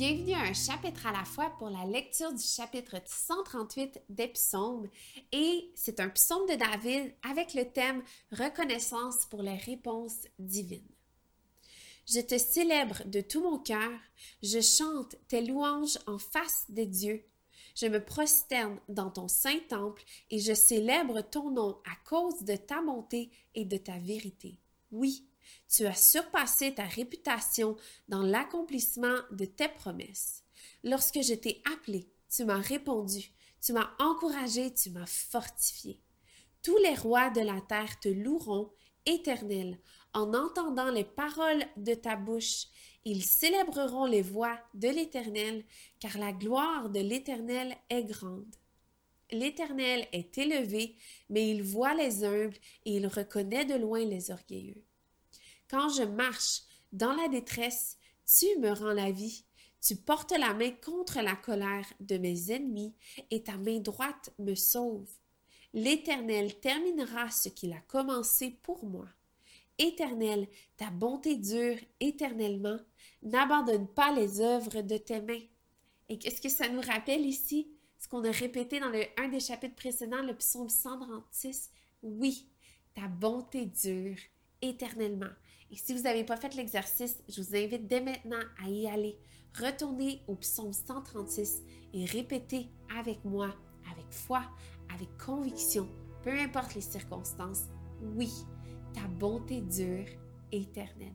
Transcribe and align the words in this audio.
Bienvenue 0.00 0.32
à 0.32 0.44
un 0.44 0.54
chapitre 0.54 1.06
à 1.08 1.12
la 1.12 1.26
fois 1.26 1.50
pour 1.58 1.68
la 1.68 1.84
lecture 1.84 2.32
du 2.32 2.42
chapitre 2.42 2.96
138 3.04 4.00
des 4.08 4.28
psaumes 4.28 4.88
et 5.30 5.70
c'est 5.74 6.00
un 6.00 6.08
psaume 6.08 6.48
de 6.48 6.54
David 6.54 7.12
avec 7.22 7.52
le 7.52 7.70
thème 7.70 8.02
Reconnaissance 8.32 9.26
pour 9.26 9.42
les 9.42 9.58
réponses 9.58 10.26
divines. 10.38 10.88
Je 12.08 12.20
te 12.20 12.38
célèbre 12.38 13.02
de 13.04 13.20
tout 13.20 13.42
mon 13.42 13.58
cœur, 13.58 13.90
je 14.42 14.62
chante 14.62 15.16
tes 15.28 15.42
louanges 15.42 15.98
en 16.06 16.16
face 16.16 16.64
des 16.70 16.86
dieux. 16.86 17.22
Je 17.76 17.84
me 17.84 18.02
prosterne 18.02 18.80
dans 18.88 19.10
ton 19.10 19.28
saint 19.28 19.60
temple 19.68 20.02
et 20.30 20.38
je 20.38 20.54
célèbre 20.54 21.20
ton 21.20 21.50
nom 21.50 21.78
à 21.84 22.08
cause 22.08 22.42
de 22.44 22.56
ta 22.56 22.80
bonté 22.80 23.30
et 23.54 23.66
de 23.66 23.76
ta 23.76 23.98
vérité. 23.98 24.56
Oui, 24.92 25.28
tu 25.68 25.86
as 25.86 25.94
surpassé 25.94 26.74
ta 26.74 26.84
réputation 26.84 27.76
dans 28.08 28.22
l'accomplissement 28.22 29.18
de 29.30 29.44
tes 29.44 29.68
promesses. 29.68 30.44
Lorsque 30.84 31.22
je 31.22 31.34
t'ai 31.34 31.62
appelé, 31.72 32.08
tu 32.28 32.44
m'as 32.44 32.60
répondu, 32.60 33.32
tu 33.60 33.72
m'as 33.72 33.90
encouragé, 33.98 34.72
tu 34.72 34.90
m'as 34.90 35.06
fortifié. 35.06 36.00
Tous 36.62 36.76
les 36.78 36.94
rois 36.94 37.30
de 37.30 37.40
la 37.40 37.60
terre 37.62 37.98
te 38.00 38.08
loueront, 38.08 38.70
éternel, 39.06 39.78
en 40.12 40.34
entendant 40.34 40.90
les 40.90 41.04
paroles 41.04 41.64
de 41.76 41.94
ta 41.94 42.16
bouche. 42.16 42.66
Ils 43.04 43.24
célébreront 43.24 44.04
les 44.04 44.22
voix 44.22 44.58
de 44.74 44.88
l'Éternel, 44.88 45.64
car 45.98 46.18
la 46.18 46.32
gloire 46.32 46.90
de 46.90 47.00
l'Éternel 47.00 47.74
est 47.88 48.04
grande. 48.04 48.56
L'Éternel 49.30 50.06
est 50.12 50.36
élevé, 50.38 50.96
mais 51.28 51.50
il 51.50 51.62
voit 51.62 51.94
les 51.94 52.24
humbles 52.24 52.56
et 52.84 52.96
il 52.96 53.06
reconnaît 53.06 53.64
de 53.64 53.74
loin 53.74 54.04
les 54.04 54.30
orgueilleux. 54.30 54.82
Quand 55.70 55.88
je 55.88 56.02
marche 56.02 56.62
dans 56.92 57.12
la 57.12 57.28
détresse, 57.28 57.96
tu 58.26 58.46
me 58.58 58.72
rends 58.72 58.92
la 58.92 59.12
vie. 59.12 59.44
Tu 59.80 59.94
portes 59.94 60.32
la 60.32 60.52
main 60.52 60.72
contre 60.84 61.20
la 61.20 61.36
colère 61.36 61.86
de 62.00 62.18
mes 62.18 62.50
ennemis 62.50 62.92
et 63.30 63.44
ta 63.44 63.56
main 63.56 63.78
droite 63.78 64.30
me 64.40 64.56
sauve. 64.56 65.08
L'Éternel 65.72 66.58
terminera 66.58 67.30
ce 67.30 67.48
qu'il 67.48 67.72
a 67.72 67.80
commencé 67.86 68.58
pour 68.62 68.84
moi. 68.84 69.06
Éternel, 69.78 70.48
ta 70.76 70.90
bonté 70.90 71.36
dure 71.36 71.78
éternellement. 72.00 72.78
N'abandonne 73.22 73.86
pas 73.86 74.12
les 74.12 74.40
œuvres 74.40 74.82
de 74.82 74.96
tes 74.96 75.20
mains. 75.20 75.46
Et 76.08 76.18
qu'est-ce 76.18 76.40
que 76.40 76.48
ça 76.48 76.68
nous 76.68 76.80
rappelle 76.80 77.24
ici? 77.24 77.70
Ce 77.96 78.08
qu'on 78.08 78.24
a 78.24 78.32
répété 78.32 78.80
dans 78.80 78.88
le, 78.88 79.04
un 79.18 79.28
des 79.28 79.40
chapitres 79.40 79.76
précédents, 79.76 80.22
le 80.22 80.36
psaume 80.36 80.68
136. 80.68 81.70
Oui, 82.02 82.48
ta 82.92 83.06
bonté 83.06 83.66
dure 83.66 84.18
éternellement. 84.62 85.30
Et 85.70 85.76
si 85.76 85.94
vous 85.94 86.02
n'avez 86.02 86.24
pas 86.24 86.36
fait 86.36 86.54
l'exercice, 86.54 87.22
je 87.28 87.40
vous 87.40 87.56
invite 87.56 87.86
dès 87.86 88.00
maintenant 88.00 88.40
à 88.64 88.68
y 88.68 88.88
aller. 88.88 89.18
Retournez 89.58 90.22
au 90.28 90.36
psaume 90.36 90.72
136 90.72 91.62
et 91.94 92.04
répétez 92.04 92.68
avec 92.96 93.24
moi, 93.24 93.54
avec 93.90 94.10
foi, 94.10 94.42
avec 94.92 95.08
conviction, 95.18 95.88
peu 96.22 96.38
importe 96.38 96.74
les 96.74 96.80
circonstances, 96.80 97.64
oui, 98.16 98.30
ta 98.92 99.06
bonté 99.08 99.60
dure 99.60 100.06
éternellement. 100.52 101.14